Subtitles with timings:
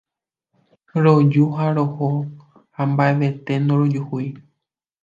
[1.03, 2.07] Roju ha roho
[2.75, 4.27] ha mba'evete ndorojuhúi.